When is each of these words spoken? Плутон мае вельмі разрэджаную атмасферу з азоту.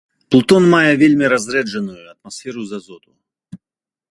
Плутон 0.35 0.63
мае 0.73 0.93
вельмі 1.01 1.25
разрэджаную 1.33 2.03
атмасферу 2.15 2.61
з 2.71 2.81
азоту. 2.81 3.11